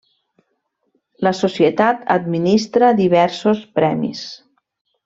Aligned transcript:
La 1.27 1.33
societat 1.41 2.01
administra 2.17 2.93
diversos 3.05 3.65
premis. 3.81 4.27